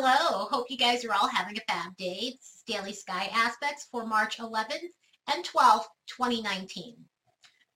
[0.00, 2.30] Hello, hope you guys are all having a fab day.
[2.36, 4.92] This is Daily Sky Aspects for March 11th
[5.26, 6.94] and 12th, 2019.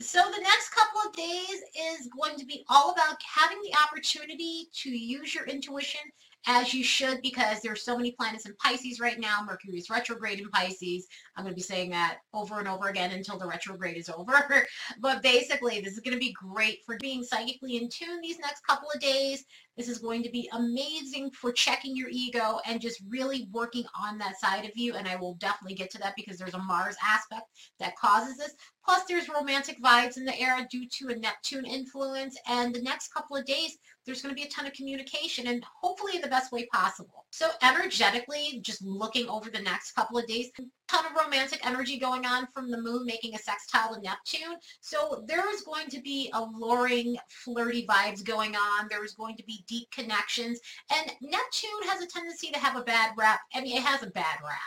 [0.01, 1.63] So the next couple of days
[1.99, 6.01] is going to be all about having the opportunity to use your intuition
[6.47, 9.41] as you should because there's so many planets in Pisces right now.
[9.45, 11.07] Mercury is retrograde in Pisces.
[11.37, 14.67] I'm going to be saying that over and over again until the retrograde is over.
[15.01, 18.67] but basically, this is going to be great for being psychically in tune these next
[18.67, 19.45] couple of days.
[19.77, 24.19] This is going to be amazing for checking your ego and just really working on
[24.19, 24.95] that side of you.
[24.95, 27.45] And I will definitely get to that because there's a Mars aspect
[27.79, 28.55] that causes this.
[28.85, 32.37] Plus, there's romantic vibes in the air due to a Neptune influence.
[32.47, 35.65] And the next couple of days, there's going to be a ton of communication and
[35.81, 37.27] hopefully the best way possible.
[37.31, 41.99] So energetically, just looking over the next couple of days, a ton of romantic energy
[41.99, 44.57] going on from the moon making a sextile to Neptune.
[44.81, 48.89] So there is going to be alluring, flirty vibes going on.
[48.91, 50.61] There is going to be deep connections.
[50.93, 53.41] And Neptune has a tendency to have a bad rap.
[53.55, 54.61] I mean, it has a bad rap.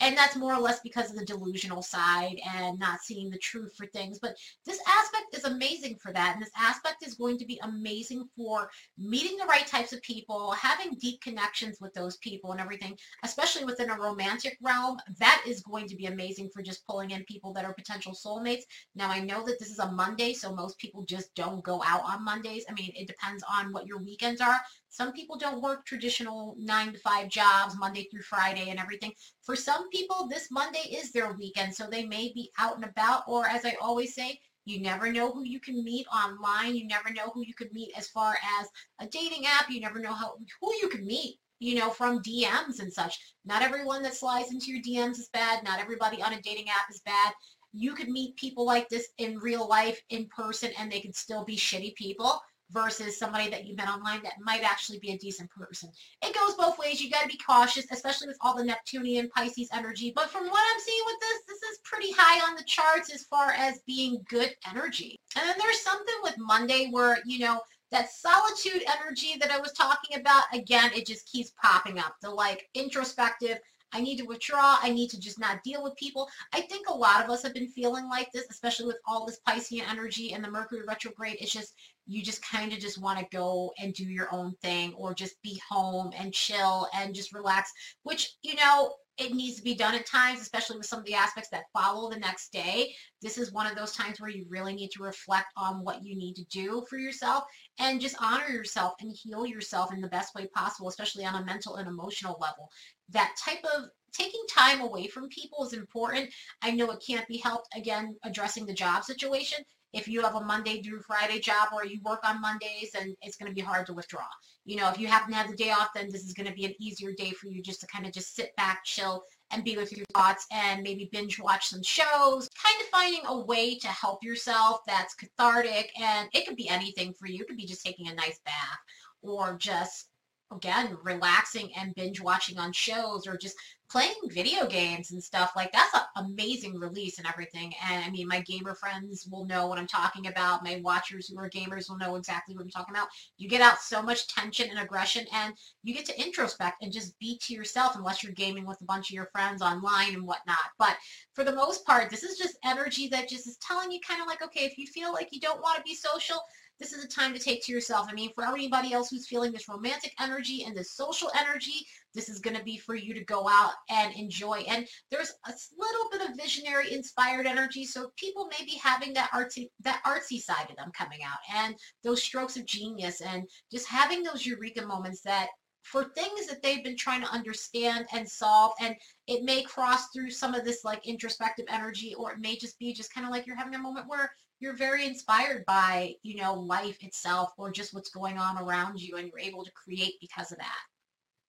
[0.00, 3.72] And that's more or less because of the delusional side and not seeing the truth
[3.76, 4.18] for things.
[4.18, 4.36] But
[4.66, 6.34] this aspect is amazing for that.
[6.34, 10.50] And this aspect is going to be amazing for meeting the right types of people,
[10.52, 14.98] having deep connections with those people and everything, especially within a romantic realm.
[15.20, 18.62] That is going to be amazing for just pulling in people that are potential soulmates.
[18.96, 22.02] Now, I know that this is a Monday, so most people just don't go out
[22.04, 22.64] on Mondays.
[22.68, 24.60] I mean, it depends on what your weekends are.
[24.92, 29.14] Some people don't work traditional nine to five jobs, Monday through Friday and everything.
[29.40, 33.22] For some people, this Monday is their weekend, so they may be out and about,
[33.26, 36.76] or as I always say, you never know who you can meet online.
[36.76, 38.68] You never know who you could meet as far as
[39.00, 39.70] a dating app.
[39.70, 43.18] You never know how who you can meet, you know, from DMs and such.
[43.46, 45.64] Not everyone that slides into your DMs is bad.
[45.64, 47.32] Not everybody on a dating app is bad.
[47.72, 51.46] You could meet people like this in real life, in person, and they could still
[51.46, 55.50] be shitty people versus somebody that you met online that might actually be a decent
[55.50, 55.90] person.
[56.22, 57.00] It goes both ways.
[57.00, 60.12] You got to be cautious, especially with all the Neptunian Pisces energy.
[60.14, 63.24] But from what I'm seeing with this, this is pretty high on the charts as
[63.24, 65.18] far as being good energy.
[65.36, 67.60] And then there's something with Monday where, you know,
[67.90, 72.16] that solitude energy that I was talking about, again, it just keeps popping up.
[72.22, 73.58] The like introspective,
[73.92, 74.78] I need to withdraw.
[74.82, 76.28] I need to just not deal with people.
[76.52, 79.40] I think a lot of us have been feeling like this, especially with all this
[79.48, 81.36] Piscean energy and the Mercury retrograde.
[81.40, 81.74] It's just,
[82.06, 85.40] you just kind of just want to go and do your own thing or just
[85.42, 87.70] be home and chill and just relax,
[88.02, 91.14] which, you know, it needs to be done at times, especially with some of the
[91.14, 92.94] aspects that follow the next day.
[93.20, 96.16] This is one of those times where you really need to reflect on what you
[96.16, 97.44] need to do for yourself
[97.78, 101.44] and just honor yourself and heal yourself in the best way possible, especially on a
[101.44, 102.70] mental and emotional level.
[103.10, 106.30] That type of taking time away from people is important.
[106.62, 110.40] I know it can't be helped, again, addressing the job situation if you have a
[110.40, 113.86] Monday through Friday job or you work on Mondays, then it's going to be hard
[113.86, 114.24] to withdraw.
[114.64, 116.54] You know, if you happen to have the day off, then this is going to
[116.54, 119.64] be an easier day for you just to kind of just sit back, chill, and
[119.64, 122.48] be with your thoughts and maybe binge watch some shows.
[122.62, 127.12] Kind of finding a way to help yourself that's cathartic and it could be anything
[127.12, 127.40] for you.
[127.40, 128.78] It could be just taking a nice bath
[129.20, 130.08] or just
[130.56, 133.56] again relaxing and binge watching on shows or just
[133.92, 137.74] playing video games and stuff like that's an amazing release and everything.
[137.86, 140.64] And i mean my gamer friends will know what i'm talking about.
[140.64, 143.08] My watchers who are gamers will know exactly what i'm talking about.
[143.36, 145.52] You get out so much tension and aggression and
[145.82, 149.10] you get to introspect and just be to yourself unless you're gaming with a bunch
[149.10, 150.56] of your friends online and whatnot.
[150.78, 150.96] But
[151.34, 154.26] for the most part this is just energy that just is telling you kind of
[154.26, 156.38] like okay if you feel like you don't want to be social
[156.80, 158.06] this is a time to take to yourself.
[158.10, 162.28] I mean, for anybody else who's feeling this romantic energy and this social energy, this
[162.28, 164.64] is going to be for you to go out and enjoy.
[164.68, 167.84] And there's a little bit of visionary inspired energy.
[167.84, 171.74] So people may be having that artsy, that artsy side of them coming out and
[172.02, 175.48] those strokes of genius and just having those eureka moments that
[175.82, 178.94] for things that they've been trying to understand and solve and
[179.26, 182.92] it may cross through some of this like introspective energy or it may just be
[182.92, 184.30] just kind of like you're having a moment where
[184.62, 189.16] you're very inspired by, you know, life itself or just what's going on around you
[189.16, 190.78] and you're able to create because of that.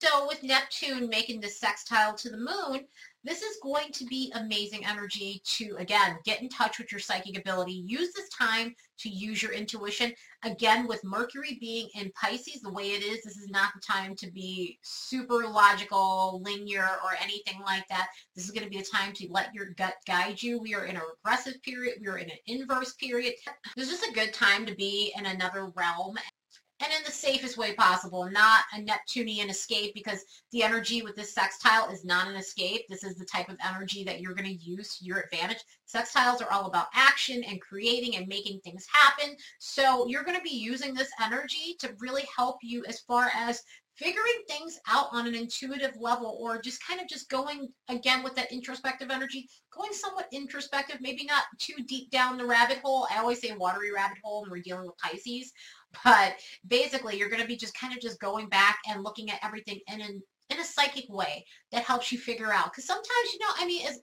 [0.03, 2.85] So with Neptune making this sextile to the moon,
[3.23, 7.37] this is going to be amazing energy to, again, get in touch with your psychic
[7.37, 7.71] ability.
[7.71, 10.11] Use this time to use your intuition.
[10.43, 14.13] Again, with Mercury being in Pisces the way it is, this is not the time
[14.17, 18.07] to be super logical, linear, or anything like that.
[18.35, 20.59] This is going to be the time to let your gut guide you.
[20.59, 21.99] We are in a regressive period.
[22.01, 23.35] We are in an inverse period.
[23.77, 26.17] This is a good time to be in another realm
[26.79, 31.33] and in the safest way possible, not a Neptunian escape because the energy with this
[31.33, 32.81] sextile is not an escape.
[32.89, 35.63] This is the type of energy that you're going to use to your advantage.
[35.93, 39.35] Sextiles are all about action and creating and making things happen.
[39.59, 43.61] So you're going to be using this energy to really help you as far as
[43.95, 48.33] figuring things out on an intuitive level or just kind of just going again with
[48.35, 53.07] that introspective energy, going somewhat introspective, maybe not too deep down the rabbit hole.
[53.11, 55.51] I always say watery rabbit hole when we're dealing with Pisces,
[56.03, 56.33] but
[56.67, 59.79] basically you're going to be just kind of just going back and looking at everything
[59.87, 62.65] in an in a psychic way that helps you figure out.
[62.65, 64.01] Because sometimes, you know, I mean, as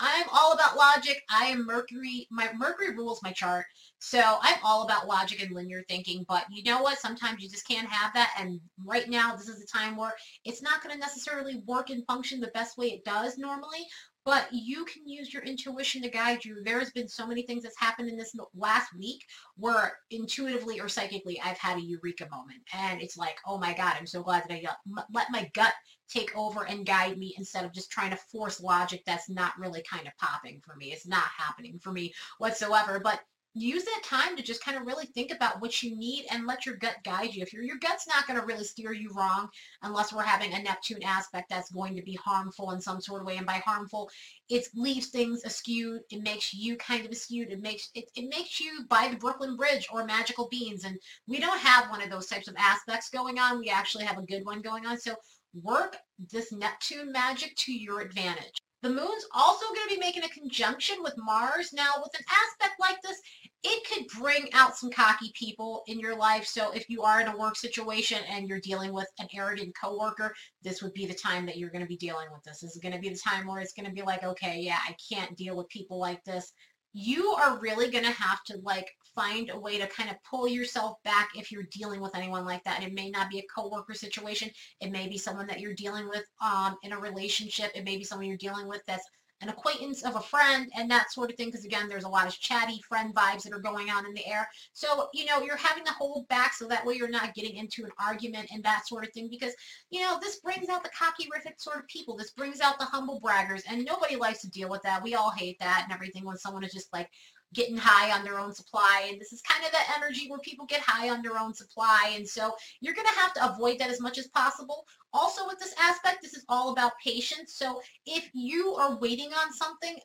[0.00, 1.22] I'm all about logic.
[1.30, 2.26] I am Mercury.
[2.30, 3.66] My Mercury rules my chart.
[3.98, 6.24] So I'm all about logic and linear thinking.
[6.28, 6.98] But you know what?
[6.98, 8.32] Sometimes you just can't have that.
[8.38, 10.14] And right now, this is the time where
[10.44, 13.86] it's not going to necessarily work and function the best way it does normally.
[14.24, 16.62] But you can use your intuition to guide you.
[16.62, 19.24] There's been so many things that's happened in this last week
[19.56, 22.60] where intuitively or psychically I've had a eureka moment.
[22.74, 24.66] And it's like, oh my God, I'm so glad that I
[25.10, 25.72] let my gut
[26.10, 29.82] take over and guide me instead of just trying to force logic that's not really
[29.90, 30.92] kind of popping for me.
[30.92, 33.00] It's not happening for me whatsoever.
[33.00, 33.20] But
[33.54, 36.66] use that time to just kind of really think about what you need and let
[36.66, 37.42] your gut guide you.
[37.42, 39.48] If your your gut's not going to really steer you wrong
[39.82, 43.26] unless we're having a Neptune aspect that's going to be harmful in some sort of
[43.26, 43.36] way.
[43.36, 44.10] And by harmful,
[44.48, 46.00] it leaves things askew.
[46.10, 47.50] It makes you kind of askewed.
[47.50, 50.84] It makes it, it makes you by the Brooklyn Bridge or magical beans.
[50.84, 53.58] And we don't have one of those types of aspects going on.
[53.58, 54.98] We actually have a good one going on.
[54.98, 55.14] So
[55.62, 55.96] work
[56.30, 58.60] this Neptune magic to your advantage.
[58.82, 61.72] The moon's also going to be making a conjunction with Mars.
[61.72, 63.20] Now, with an aspect like this,
[63.64, 66.46] it could bring out some cocky people in your life.
[66.46, 70.32] So if you are in a work situation and you're dealing with an arrogant coworker,
[70.62, 72.60] this would be the time that you're going to be dealing with this.
[72.60, 74.78] This is going to be the time where it's going to be like, okay, yeah,
[74.88, 76.52] I can't deal with people like this
[76.92, 80.48] you are really going to have to like find a way to kind of pull
[80.48, 82.80] yourself back if you're dealing with anyone like that.
[82.80, 84.48] And it may not be a coworker situation.
[84.80, 87.70] It may be someone that you're dealing with um, in a relationship.
[87.74, 89.04] It may be someone you're dealing with that's
[89.40, 92.26] an acquaintance of a friend and that sort of thing because again there's a lot
[92.26, 95.56] of chatty friend vibes that are going on in the air so you know you're
[95.56, 98.86] having to hold back so that way you're not getting into an argument and that
[98.86, 99.52] sort of thing because
[99.90, 102.84] you know this brings out the cocky rific sort of people this brings out the
[102.84, 106.24] humble braggers and nobody likes to deal with that we all hate that and everything
[106.24, 107.10] when someone is just like
[107.54, 109.08] getting high on their own supply.
[109.10, 112.12] And this is kind of that energy where people get high on their own supply.
[112.14, 114.84] And so you're going to have to avoid that as much as possible.
[115.12, 116.07] Also with this aspect,
[116.48, 117.54] all about patience.
[117.54, 119.96] So if you are waiting on something,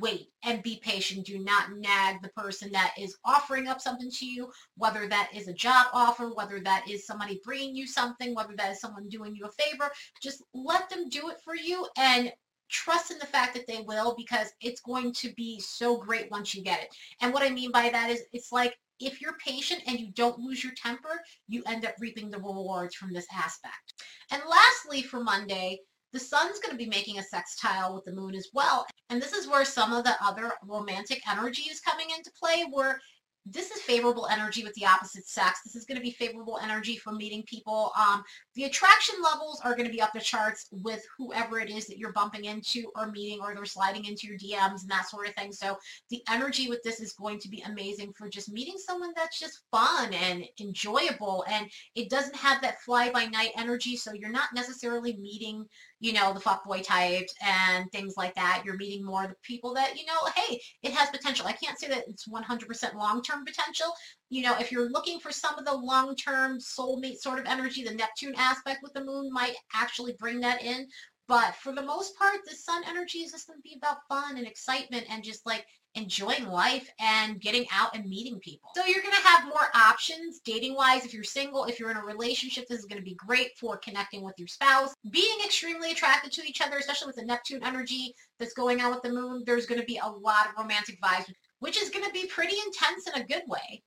[0.00, 1.26] wait and be patient.
[1.26, 5.48] Do not nag the person that is offering up something to you, whether that is
[5.48, 9.34] a job offer, whether that is somebody bringing you something, whether that is someone doing
[9.34, 9.90] you a favor.
[10.22, 12.32] Just let them do it for you and
[12.70, 16.54] trust in the fact that they will because it's going to be so great once
[16.54, 16.88] you get it.
[17.20, 20.38] And what I mean by that is it's like if you're patient and you don't
[20.38, 23.94] lose your temper, you end up reaping the rewards from this aspect.
[24.30, 25.78] And lastly, for Monday,
[26.12, 28.86] the sun's going to be making a sextile with the moon as well.
[29.10, 33.00] And this is where some of the other romantic energy is coming into play where
[33.46, 35.60] this is favorable energy with the opposite sex.
[35.62, 37.92] This is going to be favorable energy for meeting people.
[37.98, 38.22] Um,
[38.54, 41.98] the attraction levels are going to be up the charts with whoever it is that
[41.98, 45.34] you're bumping into or meeting or they're sliding into your DMs and that sort of
[45.34, 45.52] thing.
[45.52, 45.76] So
[46.08, 49.60] the energy with this is going to be amazing for just meeting someone that's just
[49.70, 55.66] fun and enjoyable and it doesn't have that fly-by-night energy so you're not necessarily meeting
[56.04, 58.62] you know, the fuckboy types and things like that.
[58.62, 61.46] You're meeting more the people that, you know, hey, it has potential.
[61.46, 62.94] I can't say that it's 100%
[63.34, 63.92] long-term potential.
[64.30, 67.94] You know, if you're looking for some of the long-term soulmate sort of energy, the
[67.94, 70.86] Neptune aspect with the moon might actually bring that in.
[71.26, 74.36] But for the most part, the sun energy is just going to be about fun
[74.36, 78.68] and excitement and just like enjoying life and getting out and meeting people.
[78.74, 81.96] So you're going to have more options dating wise if you're single, if you're in
[81.96, 84.92] a relationship, this is going to be great for connecting with your spouse.
[85.10, 89.02] Being extremely attracted to each other, especially with the Neptune energy that's going on with
[89.02, 91.32] the moon, there's going to be a lot of romantic vibes,
[91.64, 93.82] which is going to be pretty intense in a good way.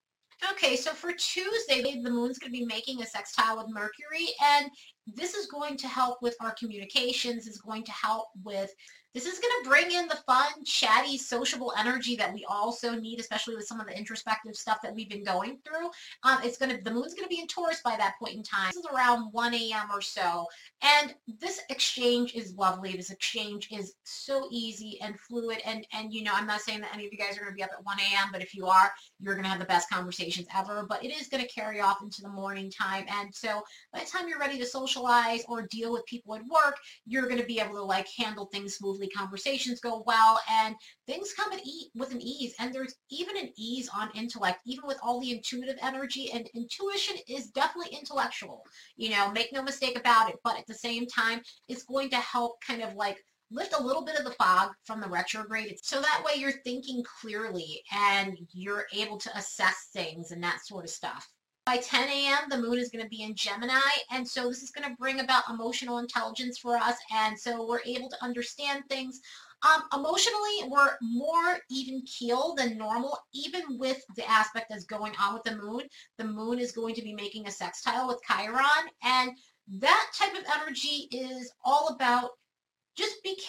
[0.52, 4.68] Okay, so for Tuesday, the moon's going to be making a sextile with Mercury, and
[5.06, 8.72] this is going to help with our communications, is going to help with
[9.18, 13.20] this is going to bring in the fun, chatty, sociable energy that we also need,
[13.20, 15.88] especially with some of the introspective stuff that we've been going through.
[16.24, 18.44] Um, it's going to, the moon's going to be in Taurus by that point in
[18.44, 18.68] time.
[18.68, 19.88] This is around 1 a.m.
[19.92, 20.46] or so.
[20.84, 22.96] And this exchange is lovely.
[22.96, 25.62] This exchange is so easy and fluid.
[25.66, 27.56] And, and you know, I'm not saying that any of you guys are going to
[27.56, 29.90] be up at 1 a.m., but if you are, you're going to have the best
[29.90, 30.86] conversations ever.
[30.88, 33.06] But it is going to carry off into the morning time.
[33.10, 36.78] And so by the time you're ready to socialize or deal with people at work,
[37.08, 41.34] you're going to be able to like handle things smoothly conversations go well, and things
[41.34, 42.54] come at e- with an ease.
[42.60, 46.32] And there's even an ease on intellect, even with all the intuitive energy.
[46.32, 48.64] And intuition is definitely intellectual.
[48.96, 50.38] You know, make no mistake about it.
[50.44, 53.18] But at the same time, it's going to help kind of like
[53.52, 57.04] lift a little bit of the fog from the retrograde so that way you're thinking
[57.22, 61.26] clearly and you're able to assess things and that sort of stuff.
[61.68, 64.72] By 10 a.m., the moon is going to be in Gemini, and so this is
[64.72, 69.20] going to bring about emotional intelligence for us, and so we're able to understand things.
[69.68, 75.34] Um, emotionally, we're more even keel than normal, even with the aspect that's going on
[75.34, 75.82] with the moon.
[76.18, 79.32] The moon is going to be making a sextile with Chiron, and
[79.80, 82.30] that type of energy is all about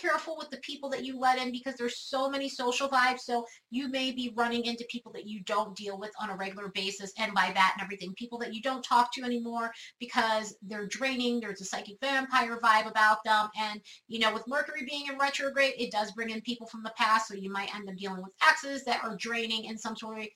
[0.00, 3.21] careful with the people that you let in because there's so many social vibes.
[3.21, 6.69] So you may be running into people that you don't deal with on a regular
[6.69, 7.12] basis.
[7.19, 11.40] And by that and everything, people that you don't talk to anymore because they're draining.
[11.40, 13.49] There's a psychic vampire vibe about them.
[13.59, 16.95] And, you know, with Mercury being in retrograde, it does bring in people from the
[16.97, 17.28] past.
[17.28, 20.26] So you might end up dealing with exes that are draining in some sort of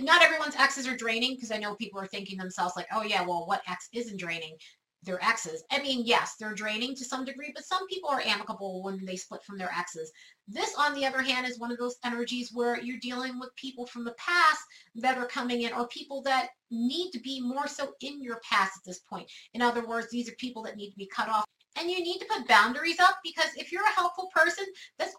[0.00, 3.22] not everyone's exes are draining because I know people are thinking themselves like, oh yeah,
[3.22, 4.56] well, what ex isn't draining?
[5.06, 5.64] Their exes.
[5.70, 9.16] I mean, yes, they're draining to some degree, but some people are amicable when they
[9.16, 10.12] split from their exes.
[10.46, 13.86] This, on the other hand, is one of those energies where you're dealing with people
[13.86, 14.60] from the past
[14.96, 18.72] that are coming in or people that need to be more so in your past
[18.76, 19.30] at this point.
[19.54, 21.46] In other words, these are people that need to be cut off
[21.78, 24.30] and you need to put boundaries up because if you're a helpful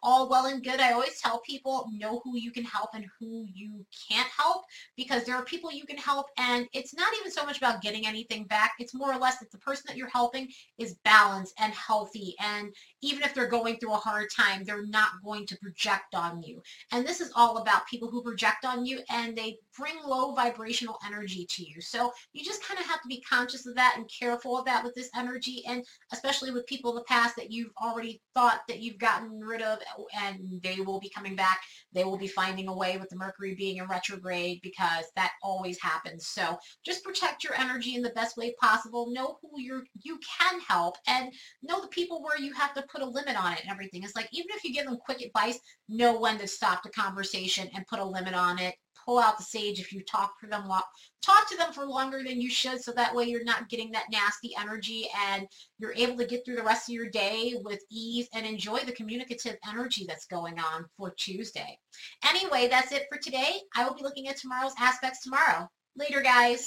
[0.08, 0.80] all well and good.
[0.80, 4.64] I always tell people know who you can help and who you can't help
[4.96, 8.08] because there are people you can help and it's not even so much about getting
[8.08, 8.76] anything back.
[8.80, 10.48] It's more or less that the person that you're helping
[10.78, 15.10] is balanced and healthy and even if they're going through a hard time, they're not
[15.26, 16.62] going to project on you.
[16.94, 20.98] And this is all about people who project on you and they bring low vibrational
[21.06, 21.82] energy to you.
[21.82, 24.86] So you just kind of have to be conscious of that and careful of that
[24.86, 25.84] with this energy and
[26.14, 29.80] especially with people in the past that you've already thought that you've gotten rid of
[30.16, 31.62] and they will be coming back.
[31.94, 35.80] They will be finding a way with the Mercury being in retrograde because that always
[35.82, 36.28] happens.
[36.28, 39.12] So just protect your energy in the best way possible.
[39.12, 43.02] Know who you're, you can help and know the people where you have to put
[43.02, 44.04] a limit on it and everything.
[44.04, 47.70] It's like even if you give them quick advice, know when to stop the conversation
[47.74, 48.76] and put a limit on it
[49.08, 50.68] pull out the sage if you talk for them
[51.22, 54.06] talk to them for longer than you should so that way you're not getting that
[54.12, 55.48] nasty energy and
[55.80, 58.92] you're able to get through the rest of your day with ease and enjoy the
[58.92, 61.78] communicative energy that's going on for Tuesday.
[62.28, 63.58] Anyway, that's it for today.
[63.76, 65.70] I will be looking at tomorrow's aspects tomorrow.
[65.96, 66.66] Later, guys.